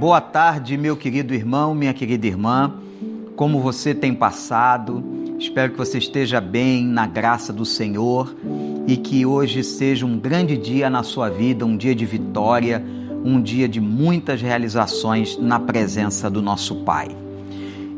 [0.00, 2.72] Boa tarde, meu querido irmão, minha querida irmã.
[3.36, 5.04] Como você tem passado?
[5.38, 8.34] Espero que você esteja bem na graça do Senhor
[8.86, 12.82] e que hoje seja um grande dia na sua vida, um dia de vitória,
[13.22, 17.14] um dia de muitas realizações na presença do nosso Pai.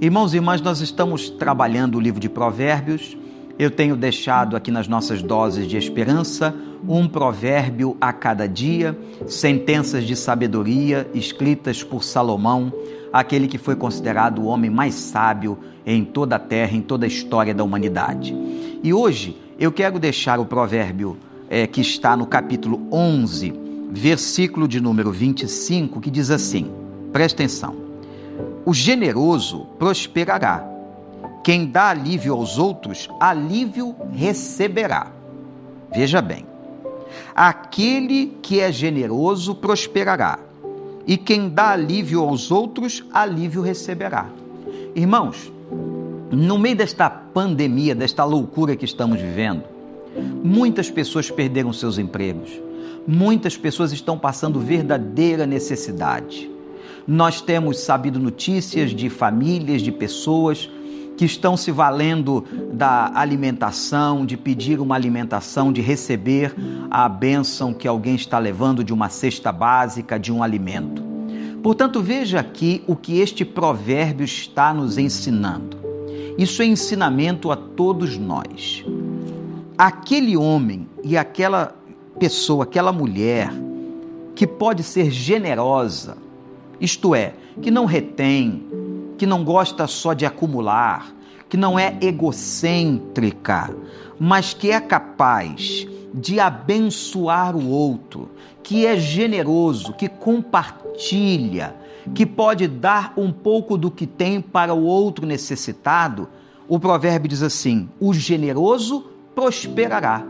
[0.00, 3.14] Irmãos e irmãs, nós estamos trabalhando o livro de Provérbios.
[3.60, 6.54] Eu tenho deixado aqui nas nossas doses de esperança
[6.88, 12.72] um provérbio a cada dia, sentenças de sabedoria escritas por Salomão,
[13.12, 17.06] aquele que foi considerado o homem mais sábio em toda a terra, em toda a
[17.06, 18.34] história da humanidade.
[18.82, 21.18] E hoje eu quero deixar o provérbio
[21.50, 23.52] é, que está no capítulo 11,
[23.90, 26.70] versículo de número 25, que diz assim:
[27.12, 27.76] presta atenção.
[28.64, 30.79] O generoso prosperará.
[31.42, 35.10] Quem dá alívio aos outros, alívio receberá.
[35.92, 36.44] Veja bem,
[37.34, 40.38] Aquele que é generoso prosperará,
[41.06, 44.28] e quem dá alívio aos outros, alívio receberá.
[44.94, 45.50] Irmãos,
[46.30, 49.64] no meio desta pandemia, desta loucura que estamos vivendo,
[50.44, 52.50] muitas pessoas perderam seus empregos,
[53.06, 56.50] muitas pessoas estão passando verdadeira necessidade.
[57.06, 60.68] Nós temos sabido notícias de famílias, de pessoas
[61.20, 66.54] que estão se valendo da alimentação, de pedir uma alimentação, de receber
[66.90, 71.02] a bênção que alguém está levando de uma cesta básica, de um alimento.
[71.62, 75.76] Portanto, veja aqui o que este provérbio está nos ensinando.
[76.38, 78.82] Isso é ensinamento a todos nós.
[79.76, 81.76] Aquele homem e aquela
[82.18, 83.52] pessoa, aquela mulher
[84.34, 86.16] que pode ser generosa,
[86.80, 88.62] isto é, que não retém,
[89.20, 91.14] que não gosta só de acumular,
[91.46, 93.68] que não é egocêntrica,
[94.18, 98.30] mas que é capaz de abençoar o outro,
[98.62, 101.76] que é generoso, que compartilha,
[102.14, 106.26] que pode dar um pouco do que tem para o outro necessitado,
[106.66, 110.24] o provérbio diz assim: o generoso prosperará,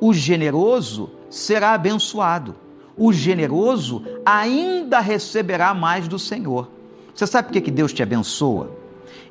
[0.00, 2.56] o generoso será abençoado,
[2.96, 6.74] o generoso ainda receberá mais do Senhor.
[7.16, 8.70] Você sabe por que Deus te abençoa?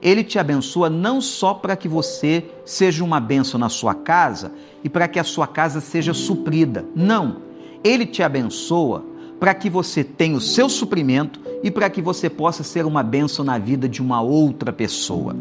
[0.01, 4.51] Ele te abençoa não só para que você seja uma bênção na sua casa
[4.83, 6.83] e para que a sua casa seja suprida.
[6.95, 7.37] Não.
[7.83, 9.05] Ele te abençoa
[9.39, 13.45] para que você tenha o seu suprimento e para que você possa ser uma bênção
[13.45, 15.35] na vida de uma outra pessoa.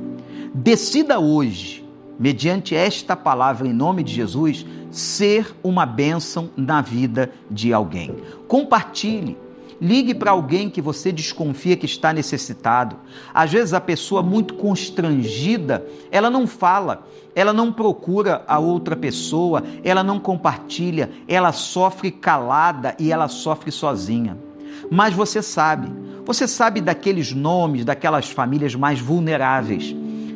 [0.53, 1.83] Decida hoje,
[2.19, 8.15] mediante esta palavra em nome de Jesus, ser uma bênção na vida de alguém.
[8.47, 9.34] Compartilhe
[9.81, 12.97] Ligue para alguém que você desconfia que está necessitado.
[13.33, 19.63] Às vezes a pessoa muito constrangida, ela não fala, ela não procura a outra pessoa,
[19.83, 24.39] ela não compartilha, ela sofre calada e ela sofre sozinha.
[24.91, 25.91] Mas você sabe,
[26.25, 29.95] você sabe daqueles nomes, daquelas famílias mais vulneráveis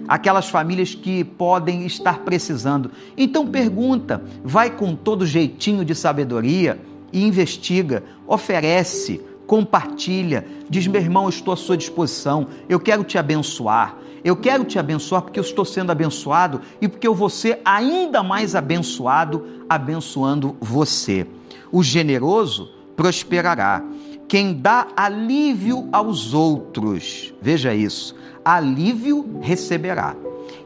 [0.08, 2.90] aquelas famílias que podem estar precisando.
[3.14, 6.80] Então pergunta, vai com todo jeitinho de sabedoria
[7.12, 13.18] e investiga, oferece, compartilha, diz: meu irmão, eu estou à sua disposição, eu quero te
[13.18, 13.96] abençoar.
[14.24, 18.22] Eu quero te abençoar porque eu estou sendo abençoado e porque eu vou ser ainda
[18.22, 21.26] mais abençoado, abençoando você.
[21.70, 23.82] O generoso prosperará.
[24.26, 28.14] Quem dá alívio aos outros, veja isso,
[28.44, 30.14] alívio receberá.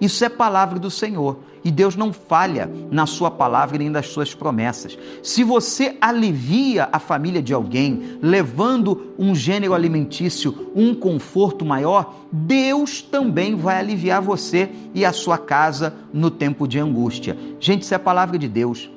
[0.03, 1.39] Isso é palavra do Senhor.
[1.65, 4.99] E Deus não falha na sua palavra nem das suas promessas.
[5.23, 13.01] Se você alivia a família de alguém, levando um gênero alimentício, um conforto maior, Deus
[13.01, 17.39] também vai aliviar você e a sua casa no tempo de angústia.
[17.61, 18.91] Gente, isso é a palavra de Deus.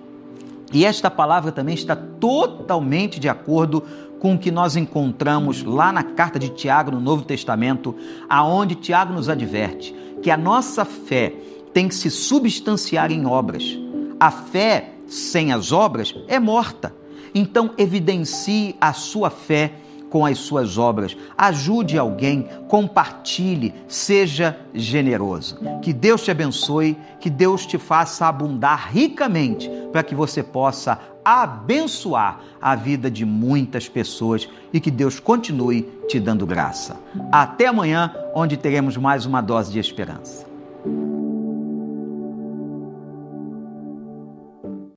[0.74, 3.84] E esta palavra também está totalmente de acordo
[4.20, 7.96] com o que nós encontramos lá na carta de Tiago no Novo Testamento,
[8.30, 11.34] aonde Tiago nos adverte que a nossa fé
[11.74, 13.78] tem que se substanciar em obras.
[14.20, 16.94] A fé sem as obras é morta.
[17.34, 19.74] Então, evidencie a sua fé
[20.10, 21.16] com as suas obras.
[21.38, 25.60] Ajude alguém, compartilhe, seja generoso.
[25.82, 32.40] Que Deus te abençoe, que Deus te faça abundar ricamente para que você possa abençoar
[32.62, 37.00] a vida de muitas pessoas e que Deus continue te dando graça.
[37.32, 40.55] Até amanhã, onde teremos mais uma dose de esperança.